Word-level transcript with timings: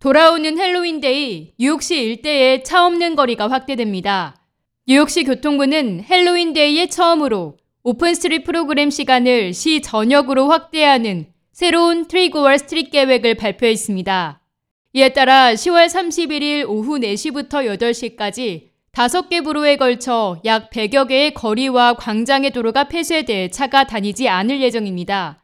돌아오는 0.00 0.56
헬로윈데이 0.56 1.54
뉴욕시 1.58 2.00
일대에 2.00 2.62
차 2.62 2.86
없는 2.86 3.16
거리가 3.16 3.50
확대됩니다. 3.50 4.36
뉴욕시 4.86 5.24
교통부는 5.24 6.04
헬로윈데이에 6.08 6.86
처음으로 6.86 7.56
Open 7.82 8.14
Street 8.14 8.44
프로그램 8.44 8.90
시간을 8.90 9.52
시 9.52 9.82
전역으로 9.82 10.46
확대하는 10.46 11.26
새로운 11.50 12.06
Trick-or-Street 12.06 12.92
계획을 12.92 13.34
발표했습니다. 13.34 14.40
이에 14.92 15.08
따라 15.08 15.54
10월 15.54 15.88
31일 15.88 16.68
오후 16.68 17.00
4시부터 17.00 17.66
8시까지 17.66 18.68
5개 18.92 19.42
borough에 19.42 19.76
걸쳐 19.76 20.40
약 20.44 20.70
100여 20.70 21.08
개의 21.08 21.34
거리와 21.34 21.94
광장의 21.94 22.52
도로가 22.52 22.84
폐쇄돼 22.84 23.48
차가 23.48 23.82
다니지 23.82 24.28
않을 24.28 24.60
예정입니다. 24.60 25.42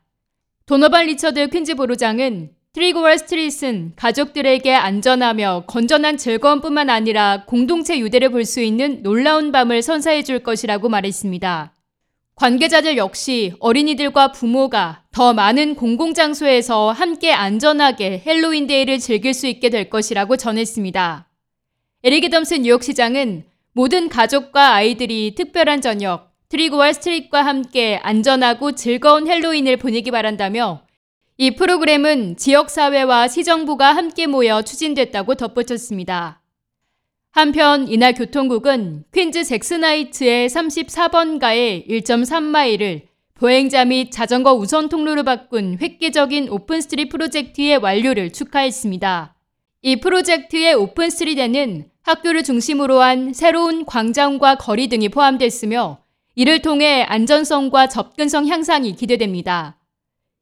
도너반 0.67 1.07
리처드 1.07 1.49
퀸즈 1.49 1.75
borough장은 1.75 2.54
Trick-or-Street은 2.75 3.93
가족들에게 3.95 4.75
안전하며 4.75 5.63
건전한 5.69 6.17
즐거움뿐만 6.17 6.91
아니라 6.91 7.45
공동체 7.47 8.01
유대를 8.01 8.31
볼 8.31 8.45
수 8.45 8.61
있는 8.61 9.01
놀라운 9.05 9.53
밤을 9.53 9.81
선사해 9.81 10.25
줄 10.25 10.41
것이라고 10.41 10.89
말했습니다. 10.89 11.73
관계자들 12.35 12.97
역시 12.97 13.53
어린이들과 13.61 14.33
부모가 14.33 15.05
더 15.13 15.33
많은 15.33 15.77
공공장소에서 15.77 16.91
함께 16.91 17.33
안전하게 17.33 18.25
헬로윈데이를 18.27 18.99
즐길 18.99 19.35
수 19.35 19.47
있게 19.47 19.71
될 19.71 19.89
것이라고 19.89 20.37
전했습니다. 20.37 21.29
에릭 22.03 22.29
애덤스 22.29 22.63
뉴욕시장은 22.63 23.45
모든 23.73 24.09
가족과 24.09 24.75
아이들이 24.75 25.37
특별한 25.37 25.81
저녁, 25.81 26.33
Trick-or-Street과 26.49 27.47
함께 27.47 28.01
안전하고 28.03 28.73
즐거운 28.73 29.29
헬로윈을 29.29 29.77
보내기 29.77 30.11
바란다며 30.11 30.84
이 31.37 31.51
프로그램은 31.51 32.37
지역사회와 32.37 33.27
시정부가 33.27 33.97
함께 33.97 34.29
모여 34.29 34.63
추진됐다고 34.63 35.35
덧붙였습니다. 35.35 36.41
한편 37.33 37.89
이날 37.89 38.15
교통국은 38.15 39.03
퀸즈 39.13 39.43
잭슨하이츠의 39.43 40.49
34번가의 40.49 41.89
1.3마일을 41.89 43.03
보행자 43.35 43.85
및 43.85 44.13
자전거 44.13 44.53
우선 44.55 44.89
통로로 44.89 45.25
바꾼 45.25 45.77
획기적인 45.81 46.51
Open 46.51 46.74
Street 46.74 47.09
프로젝트의 47.09 47.79
완료를 47.79 48.33
축하했습니다. 48.33 49.35
이 49.83 49.97
프로젝트의 49.97 50.75
Open 50.75 51.06
Street에는 51.06 51.91
학교를 52.03 52.45
중심으로 52.45 53.01
한 53.01 53.33
새로운 53.33 53.85
광장과 53.85 54.55
거리 54.59 54.87
등이 54.87 55.09
포함됐으며 55.09 55.99
이를 56.37 56.63
통해 56.63 57.03
안전성과 57.03 57.89
접근성 57.89 58.47
향상이 58.47 58.95
기대됩니다. 58.95 59.79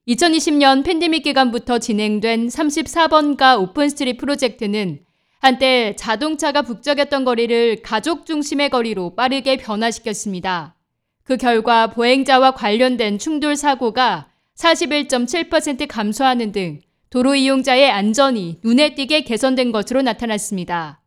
2020년 0.08 0.84
팬데믹 0.84 1.22
기간부터 1.22 1.78
진행된 1.78 2.48
34번가 2.48 3.60
오픈스트릿 3.60 4.18
프로젝트는 4.18 4.98
한때 5.38 5.94
자동차가 5.96 6.62
북적였던 6.62 7.24
거리를 7.24 7.82
가족 7.82 8.26
중심의 8.26 8.70
거리로 8.70 9.14
빠르게 9.14 9.58
변화시켰습니다. 9.58 10.74
그 11.22 11.36
결과 11.36 11.88
보행자와 11.88 12.52
관련된 12.52 13.18
충돌 13.18 13.54
사고가 13.54 14.28
41.7% 14.56 15.86
감소하는 15.88 16.50
등 16.50 16.80
도로 17.10 17.36
이용자의 17.36 17.88
안전이 17.90 18.60
눈에 18.64 18.96
띄게 18.96 19.22
개선된 19.22 19.70
것으로 19.70 20.02
나타났습니다. 20.02 21.00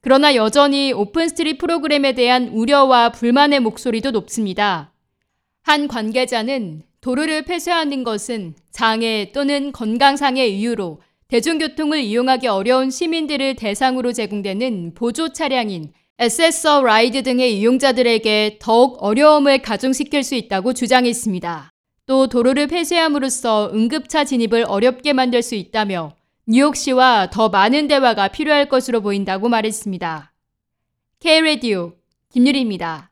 그러나 0.00 0.34
여전히 0.34 0.92
오픈스트릿 0.92 1.58
프로그램에 1.58 2.14
대한 2.14 2.48
우려와 2.48 3.10
불만의 3.12 3.60
목소리도 3.60 4.10
높습니다. 4.10 4.92
한 5.62 5.86
관계자는 5.86 6.87
도로를 7.00 7.42
폐쇄하는 7.42 8.04
것은 8.04 8.54
장애 8.70 9.30
또는 9.32 9.72
건강상의 9.72 10.58
이유로 10.58 11.00
대중교통을 11.28 12.00
이용하기 12.00 12.46
어려운 12.48 12.90
시민들을 12.90 13.54
대상으로 13.54 14.12
제공되는 14.12 14.94
보조 14.94 15.32
차량인 15.32 15.92
에세서 16.18 16.82
라이드 16.82 17.22
등의 17.22 17.58
이용자들에게 17.58 18.58
더욱 18.60 18.96
어려움을 19.00 19.62
가중시킬 19.62 20.24
수 20.24 20.34
있다고 20.34 20.72
주장했습니다. 20.72 21.70
또 22.06 22.26
도로를 22.26 22.66
폐쇄함으로써 22.66 23.70
응급차 23.72 24.24
진입을 24.24 24.64
어렵게 24.66 25.12
만들 25.12 25.42
수 25.42 25.54
있다며 25.54 26.16
뉴욕시와 26.46 27.28
더 27.30 27.50
많은 27.50 27.86
대화가 27.86 28.28
필요할 28.28 28.68
것으로 28.68 29.02
보인다고 29.02 29.48
말했습니다. 29.48 30.32
K-Radio 31.20 31.92
김유리입니다. 32.30 33.07